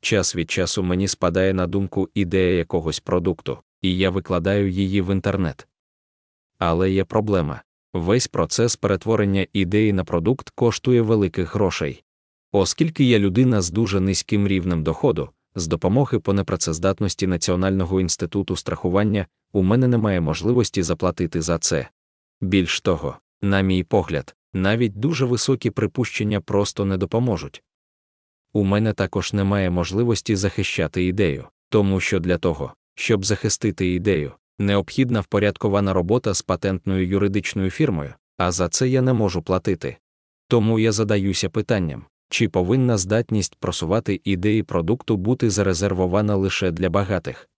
час 0.00 0.36
від 0.36 0.50
часу 0.50 0.82
мені 0.82 1.08
спадає 1.08 1.54
на 1.54 1.66
думку 1.66 2.08
ідея 2.14 2.56
якогось 2.56 3.00
продукту, 3.00 3.58
і 3.82 3.96
я 3.96 4.10
викладаю 4.10 4.70
її 4.70 5.02
в 5.02 5.12
інтернет. 5.12 5.68
Але 6.58 6.90
є 6.90 7.04
проблема 7.04 7.62
весь 7.92 8.28
процес 8.28 8.76
перетворення 8.76 9.46
ідеї 9.52 9.92
на 9.92 10.04
продукт 10.04 10.50
коштує 10.50 11.02
великих 11.02 11.54
грошей. 11.54 12.04
Оскільки 12.52 13.04
я 13.04 13.18
людина 13.18 13.62
з 13.62 13.70
дуже 13.70 14.00
низьким 14.00 14.48
рівнем 14.48 14.82
доходу, 14.82 15.30
з 15.54 15.66
допомоги 15.66 16.18
по 16.18 16.32
непрацездатності 16.32 17.26
Національного 17.26 18.00
інституту 18.00 18.56
страхування, 18.56 19.26
у 19.52 19.62
мене 19.62 19.88
немає 19.88 20.20
можливості 20.20 20.82
заплатити 20.82 21.42
за 21.42 21.58
це. 21.58 21.88
Більш 22.40 22.80
того, 22.80 23.16
на 23.42 23.60
мій 23.60 23.82
погляд, 23.82 24.36
навіть 24.52 24.98
дуже 24.98 25.24
високі 25.24 25.70
припущення 25.70 26.40
просто 26.40 26.84
не 26.84 26.96
допоможуть. 26.96 27.62
У 28.52 28.64
мене 28.64 28.92
також 28.92 29.32
немає 29.32 29.70
можливості 29.70 30.36
захищати 30.36 31.04
ідею, 31.04 31.44
тому 31.68 32.00
що 32.00 32.20
для 32.20 32.38
того, 32.38 32.74
щоб 32.94 33.24
захистити 33.24 33.94
ідею, 33.94 34.32
необхідна 34.58 35.20
впорядкована 35.20 35.92
робота 35.92 36.34
з 36.34 36.42
патентною 36.42 37.06
юридичною 37.06 37.70
фірмою, 37.70 38.14
а 38.38 38.52
за 38.52 38.68
це 38.68 38.88
я 38.88 39.02
не 39.02 39.12
можу 39.12 39.42
платити. 39.42 39.96
Тому 40.48 40.78
я 40.78 40.92
задаюся 40.92 41.48
питанням, 41.48 42.04
чи 42.28 42.48
повинна 42.48 42.98
здатність 42.98 43.56
просувати 43.60 44.20
ідеї 44.24 44.62
продукту 44.62 45.16
бути 45.16 45.50
зарезервована 45.50 46.36
лише 46.36 46.70
для 46.70 46.90
багатих. 46.90 47.49